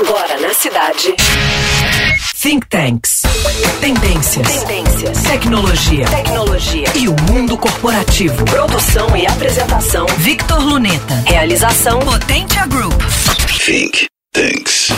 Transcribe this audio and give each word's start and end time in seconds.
Agora 0.00 0.40
na 0.40 0.54
cidade. 0.54 1.14
Think 2.40 2.66
Tanks. 2.68 3.20
Tendências. 3.82 4.64
Tendências. 4.64 5.22
Tecnologia. 5.24 6.06
Tecnologia. 6.06 6.86
E 6.96 7.06
o 7.06 7.14
mundo 7.30 7.58
corporativo. 7.58 8.42
Produção 8.46 9.14
e 9.14 9.26
apresentação. 9.26 10.06
Victor 10.16 10.58
Luneta. 10.64 11.14
Realização 11.26 11.98
Potentia 11.98 12.66
Group. 12.66 12.98
Think 13.62 14.06
Tanks. 14.32 14.88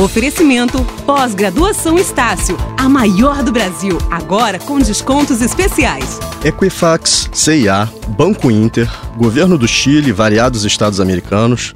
Oferecimento 0.00 0.84
Pós-graduação 1.04 1.98
Estácio, 1.98 2.56
a 2.78 2.88
maior 2.88 3.42
do 3.42 3.50
Brasil, 3.50 3.98
agora 4.10 4.60
com 4.60 4.78
descontos 4.78 5.40
especiais. 5.40 6.20
Equifax, 6.44 7.28
CIA, 7.32 7.90
Banco 8.08 8.48
Inter, 8.50 8.88
Governo 9.16 9.58
do 9.58 9.66
Chile 9.66 10.10
e 10.10 10.12
variados 10.12 10.64
estados 10.64 11.00
americanos. 11.00 11.74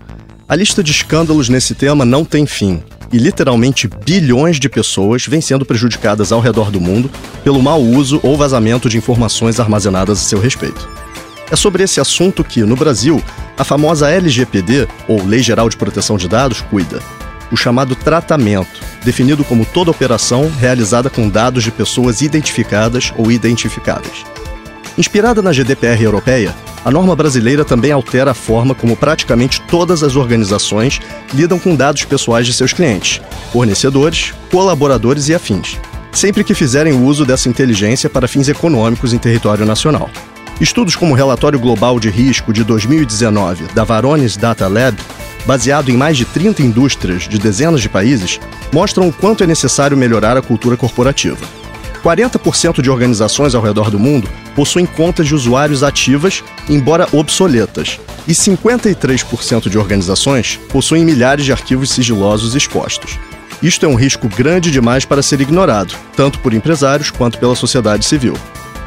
A 0.50 0.56
lista 0.56 0.82
de 0.82 0.90
escândalos 0.90 1.48
nesse 1.48 1.76
tema 1.76 2.04
não 2.04 2.24
tem 2.24 2.44
fim. 2.44 2.82
E 3.12 3.18
literalmente 3.18 3.86
bilhões 3.86 4.58
de 4.58 4.68
pessoas 4.68 5.24
vêm 5.24 5.40
sendo 5.40 5.64
prejudicadas 5.64 6.32
ao 6.32 6.40
redor 6.40 6.72
do 6.72 6.80
mundo 6.80 7.08
pelo 7.44 7.62
mau 7.62 7.80
uso 7.80 8.18
ou 8.24 8.36
vazamento 8.36 8.88
de 8.88 8.98
informações 8.98 9.60
armazenadas 9.60 10.18
a 10.18 10.22
seu 10.22 10.40
respeito. 10.40 10.88
É 11.52 11.54
sobre 11.54 11.84
esse 11.84 12.00
assunto 12.00 12.42
que, 12.42 12.64
no 12.64 12.74
Brasil, 12.74 13.22
a 13.56 13.62
famosa 13.62 14.10
LGPD, 14.10 14.88
ou 15.06 15.24
Lei 15.24 15.40
Geral 15.40 15.68
de 15.68 15.76
Proteção 15.76 16.16
de 16.16 16.26
Dados, 16.26 16.62
cuida. 16.62 17.00
O 17.52 17.56
chamado 17.56 17.94
tratamento, 17.94 18.80
definido 19.04 19.44
como 19.44 19.64
toda 19.64 19.92
operação 19.92 20.50
realizada 20.58 21.08
com 21.08 21.28
dados 21.28 21.62
de 21.62 21.70
pessoas 21.70 22.22
identificadas 22.22 23.12
ou 23.16 23.30
identificáveis. 23.30 24.24
Inspirada 24.98 25.40
na 25.42 25.52
GDPR 25.52 26.02
europeia, 26.02 26.52
a 26.84 26.90
norma 26.90 27.14
brasileira 27.14 27.64
também 27.64 27.92
altera 27.92 28.30
a 28.30 28.34
forma 28.34 28.74
como 28.74 28.96
praticamente 28.96 29.60
todas 29.62 30.02
as 30.02 30.16
organizações 30.16 31.00
lidam 31.34 31.58
com 31.58 31.76
dados 31.76 32.04
pessoais 32.04 32.46
de 32.46 32.52
seus 32.52 32.72
clientes, 32.72 33.20
fornecedores, 33.52 34.32
colaboradores 34.50 35.28
e 35.28 35.34
afins, 35.34 35.78
sempre 36.12 36.42
que 36.42 36.54
fizerem 36.54 37.04
uso 37.04 37.24
dessa 37.24 37.48
inteligência 37.48 38.08
para 38.08 38.28
fins 38.28 38.48
econômicos 38.48 39.12
em 39.12 39.18
território 39.18 39.66
nacional. 39.66 40.10
Estudos 40.60 40.94
como 40.94 41.12
o 41.12 41.16
Relatório 41.16 41.58
Global 41.58 41.98
de 41.98 42.10
Risco 42.10 42.52
de 42.52 42.64
2019 42.64 43.64
da 43.74 43.84
Varones 43.84 44.36
Data 44.36 44.68
Lab, 44.68 44.96
baseado 45.46 45.90
em 45.90 45.96
mais 45.96 46.16
de 46.16 46.24
30 46.26 46.62
indústrias 46.62 47.22
de 47.22 47.38
dezenas 47.38 47.80
de 47.80 47.88
países, 47.88 48.38
mostram 48.72 49.08
o 49.08 49.12
quanto 49.12 49.42
é 49.42 49.46
necessário 49.46 49.96
melhorar 49.96 50.36
a 50.36 50.42
cultura 50.42 50.76
corporativa. 50.76 51.59
40% 52.02 52.82
de 52.82 52.90
organizações 52.90 53.54
ao 53.54 53.62
redor 53.62 53.90
do 53.90 53.98
mundo 53.98 54.28
possuem 54.54 54.86
contas 54.86 55.26
de 55.26 55.34
usuários 55.34 55.82
ativas, 55.82 56.42
embora 56.68 57.08
obsoletas, 57.12 58.00
e 58.26 58.32
53% 58.32 59.68
de 59.68 59.78
organizações 59.78 60.58
possuem 60.70 61.04
milhares 61.04 61.44
de 61.44 61.52
arquivos 61.52 61.90
sigilosos 61.90 62.54
expostos. 62.54 63.18
Isto 63.62 63.84
é 63.84 63.88
um 63.88 63.94
risco 63.94 64.28
grande 64.28 64.70
demais 64.70 65.04
para 65.04 65.22
ser 65.22 65.40
ignorado, 65.40 65.94
tanto 66.16 66.38
por 66.38 66.54
empresários 66.54 67.10
quanto 67.10 67.38
pela 67.38 67.54
sociedade 67.54 68.06
civil. 68.06 68.34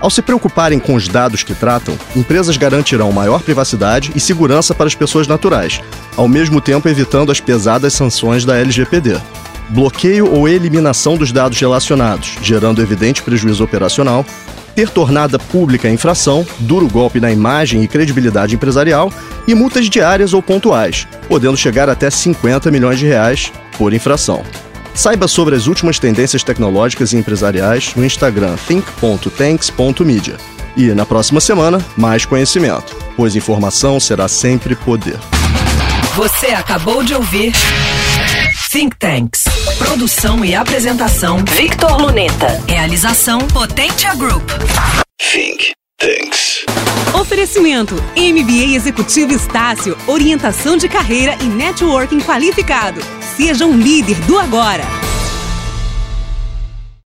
Ao 0.04 0.10
se 0.10 0.22
preocuparem 0.22 0.80
com 0.80 0.96
os 0.96 1.08
dados 1.08 1.44
que 1.44 1.56
tratam, 1.56 1.98
empresas 2.14 2.58
garantirão 2.58 3.10
maior 3.12 3.42
privacidade 3.42 4.12
e 4.14 4.20
segurança 4.20 4.76
para 4.76 4.88
as 4.88 4.96
pessoas 4.96 5.28
naturais, 5.28 5.80
ao 6.18 6.28
mesmo 6.28 6.60
tempo 6.60 6.90
evitando 6.90 7.32
as 7.32 7.40
pesadas 7.40 7.94
sanções 7.94 8.44
da 8.44 8.58
LGPD. 8.58 9.18
Bloqueio 9.70 10.32
ou 10.32 10.48
eliminação 10.48 11.18
dos 11.18 11.32
dados 11.32 11.60
relacionados, 11.60 12.36
gerando 12.42 12.82
evidente 12.82 13.24
prejuízo 13.24 13.64
operacional, 13.64 14.26
ter 14.76 14.90
tornada 14.90 15.38
pública 15.38 15.88
a 15.88 15.92
infração, 15.92 16.46
duro 16.60 16.88
golpe 16.88 17.20
na 17.20 17.32
imagem 17.32 17.84
e 17.84 17.88
credibilidade 17.88 18.56
empresarial 18.56 19.12
e 19.48 19.54
multas 19.54 19.90
diárias 19.90 20.34
ou 20.34 20.42
pontuais, 20.42 21.08
podendo 21.28 21.58
chegar 21.58 21.90
até 21.90 22.10
50 22.10 22.72
milhões 22.72 23.00
de 23.00 23.06
reais 23.06 23.52
por 23.78 23.94
infração. 23.94 24.44
Saiba 24.96 25.28
sobre 25.28 25.56
as 25.56 25.66
últimas 25.66 25.98
tendências 25.98 26.44
tecnológicas 26.44 27.14
e 27.14 27.18
empresariais 27.18 27.94
no 27.96 28.06
Instagram 28.06 28.56
think.tanks.media. 28.68 30.38
E 30.76 30.88
na 30.88 31.06
próxima 31.06 31.40
semana, 31.40 31.84
mais 31.98 32.26
conhecimento, 32.26 32.96
pois 33.16 33.36
informação 33.36 34.00
será 34.00 34.28
sempre 34.28 34.76
poder. 34.76 35.18
Você 36.16 36.48
acabou 36.48 37.04
de 37.04 37.16
ouvir 37.16 37.54
Think 38.74 38.98
Tanks. 38.98 39.44
Produção 39.78 40.44
e 40.44 40.56
apresentação 40.56 41.38
Victor 41.46 42.02
Luneta. 42.02 42.60
Realização 42.68 43.38
Potentia 43.38 44.16
Group. 44.16 44.50
Think 45.22 45.74
Tanks. 46.00 46.66
Oferecimento 47.14 47.94
MBA 48.18 48.76
Executivo 48.76 49.32
Estácio, 49.32 49.96
orientação 50.08 50.76
de 50.76 50.90
carreira 50.90 51.38
e 51.40 51.46
networking 51.46 52.20
qualificado. 52.22 53.00
Seja 53.38 53.64
um 53.64 53.78
líder 53.78 54.16
do 54.22 54.40
agora. 54.40 55.03